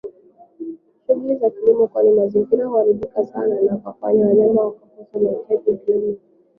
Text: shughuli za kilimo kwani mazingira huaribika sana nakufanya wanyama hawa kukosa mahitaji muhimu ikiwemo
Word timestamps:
shughuli 1.05 1.37
za 1.39 1.49
kilimo 1.49 1.87
kwani 1.87 2.11
mazingira 2.11 2.65
huaribika 2.67 3.25
sana 3.25 3.61
nakufanya 3.61 4.25
wanyama 4.25 4.61
hawa 4.61 4.71
kukosa 4.71 5.19
mahitaji 5.19 5.53
muhimu 5.53 5.73
ikiwemo 5.79 6.17